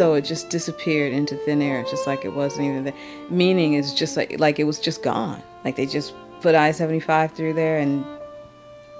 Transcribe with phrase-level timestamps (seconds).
[0.00, 2.94] so it just disappeared into thin air, just like it wasn't even there.
[3.28, 5.42] Meaning is just like like it was just gone.
[5.62, 8.02] Like they just put I seventy five through there and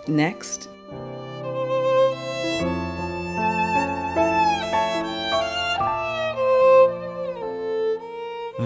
[0.07, 0.69] next.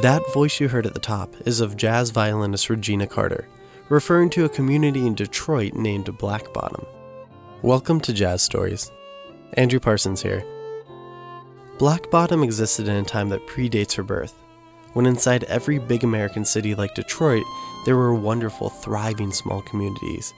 [0.02, 3.46] That voice you heard at the top is of jazz violinist Regina Carter,
[3.88, 6.84] referring to a community in Detroit named Black Bottom.
[7.62, 8.90] Welcome to Jazz Stories.
[9.52, 10.44] Andrew Parsons here.
[11.78, 14.34] Black Bottom existed in a time that predates her birth,
[14.92, 17.44] when inside every big American city like Detroit,
[17.84, 20.32] there were wonderful, thriving small communities.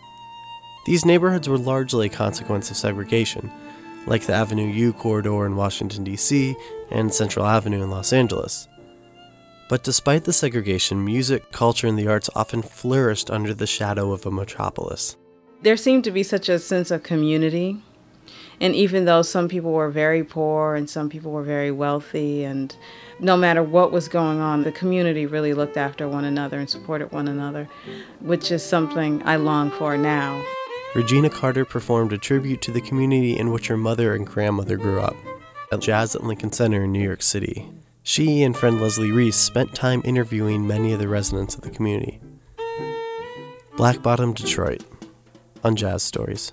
[0.87, 3.51] These neighborhoods were largely a consequence of segregation,
[4.07, 6.57] like the Avenue U corridor in Washington, D.C.,
[6.91, 8.66] and Central Avenue in Los Angeles.
[9.69, 14.25] But despite the segregation, music, culture, and the arts often flourished under the shadow of
[14.25, 15.16] a metropolis.
[15.63, 17.82] There seemed to be such a sense of community.
[18.60, 22.74] And even though some people were very poor and some people were very wealthy, and
[23.21, 27.13] no matter what was going on, the community really looked after one another and supported
[27.13, 27.69] one another,
[28.21, 30.43] which is something I long for now.
[30.95, 35.01] Regina Carter performed a tribute to the community in which her mother and grandmother grew
[35.01, 35.16] up
[35.71, 37.69] at Jazz at Lincoln Center in New York City.
[38.02, 42.21] She and friend Leslie Reese spent time interviewing many of the residents of the community.
[43.77, 44.85] Black Bottom, Detroit,
[45.65, 46.52] on Jazz Stories.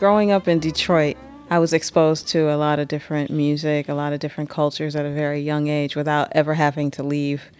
[0.00, 1.18] Growing up in Detroit,
[1.50, 5.04] I was exposed to a lot of different music, a lot of different cultures at
[5.04, 7.50] a very young age without ever having to leave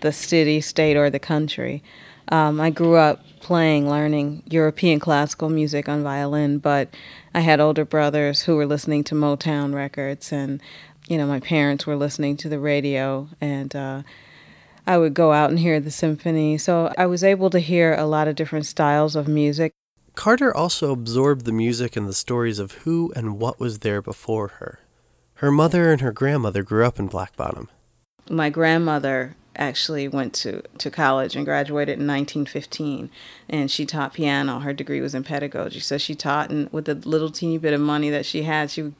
[0.00, 1.82] the city, state, or the country.
[2.28, 6.88] Um, I grew up playing, learning European classical music on violin, but
[7.34, 10.62] I had older brothers who were listening to Motown records, and
[11.06, 14.02] you know, my parents were listening to the radio, and uh,
[14.86, 16.56] I would go out and hear the symphony.
[16.56, 19.74] So I was able to hear a lot of different styles of music.
[20.14, 24.48] Carter also absorbed the music and the stories of who and what was there before
[24.58, 24.80] her.
[25.34, 27.68] Her mother and her grandmother grew up in Black Bottom.
[28.30, 33.10] My grandmother actually went to, to college and graduated in 1915
[33.48, 34.60] and she taught piano.
[34.60, 35.80] Her degree was in pedagogy.
[35.80, 38.82] So she taught and with the little teeny bit of money that she had she
[38.82, 38.94] would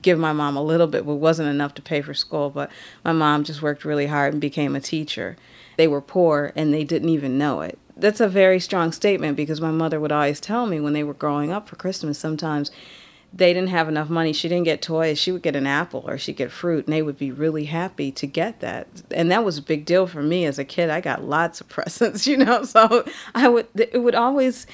[0.00, 2.50] give my mom a little bit but wasn't enough to pay for school.
[2.50, 2.70] But
[3.04, 5.36] my mom just worked really hard and became a teacher.
[5.76, 9.60] They were poor and they didn't even know it that's a very strong statement because
[9.60, 12.70] my mother would always tell me when they were growing up for christmas sometimes
[13.34, 14.32] they didn't have enough money.
[14.32, 15.18] She didn't get toys.
[15.18, 18.12] She would get an apple or she'd get fruit, and they would be really happy
[18.12, 18.86] to get that.
[19.10, 20.90] And that was a big deal for me as a kid.
[20.90, 22.64] I got lots of presents, you know.
[22.64, 23.04] So
[23.34, 24.66] I would, it would always,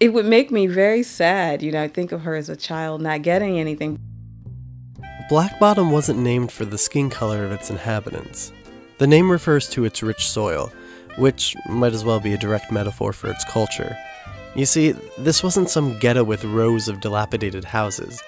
[0.00, 1.62] it would make me very sad.
[1.62, 4.00] You know, I think of her as a child not getting anything.
[5.28, 8.52] Black Bottom wasn't named for the skin color of its inhabitants.
[8.98, 10.72] The name refers to its rich soil,
[11.16, 13.96] which might as well be a direct metaphor for its culture.
[14.54, 18.22] You see, this wasn't some ghetto with rows of dilapidated houses.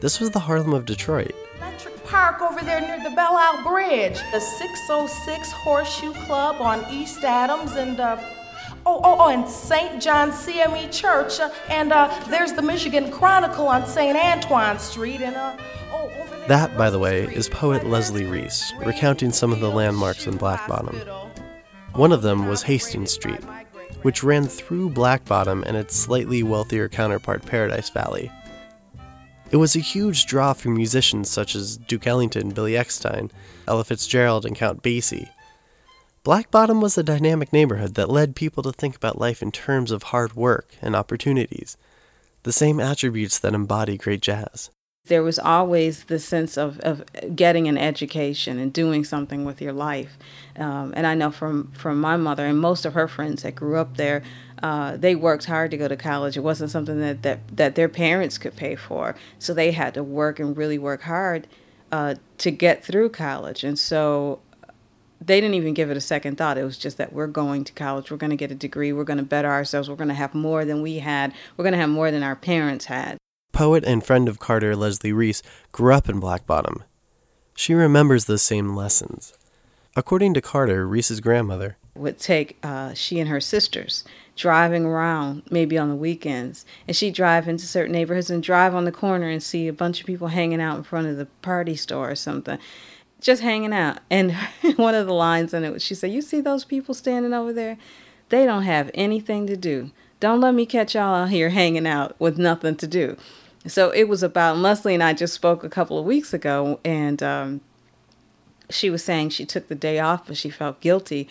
[0.00, 1.34] This was the Harlem of Detroit.
[1.56, 4.18] Electric Park over there near the Belle Isle Bridge.
[4.32, 8.18] The 606 Horseshoe Club on East Adams and, uh,
[8.84, 10.02] oh, oh, oh, and St.
[10.02, 11.40] John CME Church.
[11.40, 14.16] Uh, and uh, there's the Michigan Chronicle on St.
[14.16, 15.22] Antoine Street.
[15.22, 15.56] And, uh,
[15.92, 16.10] oh,
[16.48, 20.66] that, by the way, is poet Leslie Reese, recounting some of the landmarks in Black
[20.68, 21.00] Bottom.
[22.00, 23.44] One of them was Hastings Street,
[24.00, 28.32] which ran through Black Bottom and its slightly wealthier counterpart Paradise Valley.
[29.50, 33.30] It was a huge draw for musicians such as Duke Ellington, Billy Eckstine,
[33.68, 35.28] Ella Fitzgerald, and Count Basie.
[36.22, 39.90] Black Bottom was a dynamic neighborhood that led people to think about life in terms
[39.90, 41.76] of hard work and opportunities,
[42.44, 44.70] the same attributes that embody great jazz
[45.10, 47.04] there was always the sense of, of
[47.34, 50.16] getting an education and doing something with your life.
[50.56, 53.76] Um, and I know from, from my mother and most of her friends that grew
[53.76, 54.22] up there,
[54.62, 56.36] uh, they worked hard to go to college.
[56.36, 59.16] It wasn't something that, that, that their parents could pay for.
[59.40, 61.48] So they had to work and really work hard
[61.90, 63.64] uh, to get through college.
[63.64, 64.38] And so
[65.20, 66.56] they didn't even give it a second thought.
[66.56, 69.04] It was just that we're going to college, we're going to get a degree, we're
[69.04, 71.78] going to better ourselves, we're going to have more than we had, we're going to
[71.78, 73.19] have more than our parents had.
[73.52, 75.42] Poet and friend of Carter, Leslie Reese,
[75.72, 76.84] grew up in Black Bottom.
[77.54, 79.34] She remembers those same lessons.
[79.96, 84.04] According to Carter, Reese's grandmother would take uh, she and her sisters
[84.36, 88.84] driving around maybe on the weekends and she'd drive into certain neighborhoods and drive on
[88.84, 91.76] the corner and see a bunch of people hanging out in front of the party
[91.76, 92.58] store or something
[93.20, 94.32] just hanging out and
[94.76, 97.76] one of the lines in it she said you see those people standing over there
[98.30, 102.14] they don't have anything to do don't let me catch y'all out here hanging out
[102.20, 103.16] with nothing to do
[103.66, 107.22] so it was about Leslie and I just spoke a couple of weeks ago, and
[107.22, 107.60] um,
[108.70, 111.28] she was saying she took the day off, but she felt guilty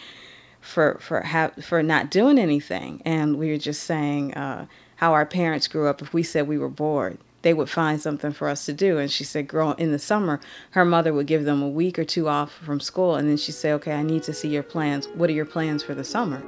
[0.62, 3.02] for for ha- for not doing anything.
[3.04, 6.02] And we were just saying uh, how our parents grew up.
[6.02, 9.00] If we said we were bored, they would find something for us to do.
[9.00, 10.40] And she said, girl, in the summer,
[10.72, 13.16] her mother would give them a week or two off from school.
[13.16, 15.08] And then she'd say, okay, I need to see your plans.
[15.08, 16.44] What are your plans for the summer?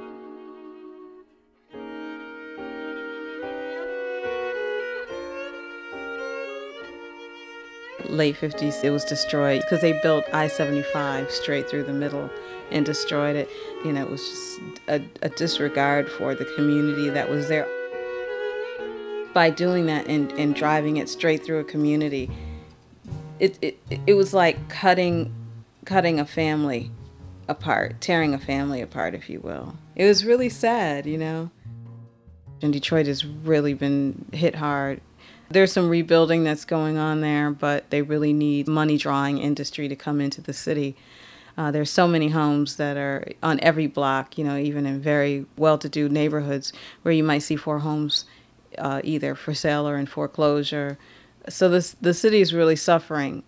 [8.12, 12.30] Late 50s it was destroyed because they built i-75 straight through the middle
[12.70, 13.48] and destroyed it
[13.84, 17.66] you know it was just a, a disregard for the community that was there
[19.32, 22.30] by doing that and, and driving it straight through a community,
[23.38, 25.32] it, it, it was like cutting,
[25.84, 26.90] cutting a family
[27.48, 29.74] apart, tearing a family apart, if you will.
[29.96, 31.50] It was really sad, you know.
[32.62, 35.00] And Detroit has really been hit hard.
[35.52, 39.96] There's some rebuilding that's going on there, but they really need money drawing industry to
[39.96, 40.96] come into the city.
[41.58, 45.44] Uh, there's so many homes that are on every block, you know, even in very
[45.56, 46.72] well to do neighborhoods
[47.02, 48.24] where you might see four homes
[48.78, 50.96] uh, either for sale or in foreclosure.
[51.48, 53.42] So this the city is really suffering.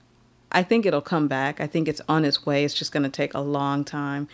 [0.53, 1.61] I think it'll come back.
[1.61, 2.65] I think it's on its way.
[2.65, 4.29] It's just going to take a long time,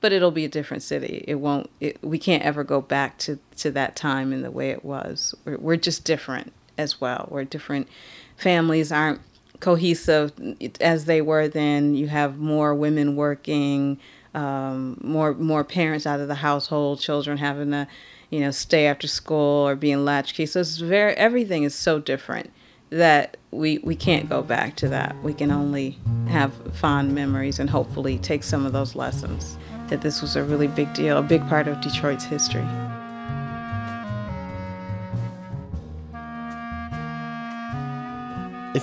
[0.00, 1.24] but it'll be a different city.
[1.26, 1.70] It won't.
[1.80, 5.34] It, we can't ever go back to to that time in the way it was.
[5.46, 7.28] We're, we're just different as well.
[7.30, 7.88] We're different.
[8.36, 9.20] Families aren't
[9.60, 10.32] cohesive
[10.80, 11.94] as they were then.
[11.94, 13.98] You have more women working,
[14.34, 17.86] um, more more parents out of the household, children having to
[18.34, 20.46] you know, stay after school or be in latchkey.
[20.46, 22.52] So it's very everything is so different
[22.90, 25.14] that we we can't go back to that.
[25.22, 29.56] We can only have fond memories and hopefully take some of those lessons.
[29.88, 32.66] That this was a really big deal, a big part of Detroit's history.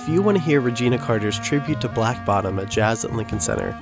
[0.02, 3.38] If you want to hear Regina Carter's tribute to Black Bottom at Jazz at Lincoln
[3.38, 3.80] Center,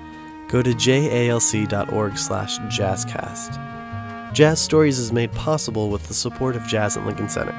[0.49, 4.35] go to jalc.org slash jazzcast.
[4.35, 7.55] Jazz Stories is made possible with the support of Jazz at Lincoln Center,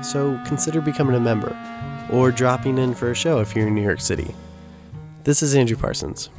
[0.00, 1.58] so consider becoming a member
[2.08, 4.32] or dropping in for a show if you're in New York City.
[5.24, 6.30] This is Andrew Parsons.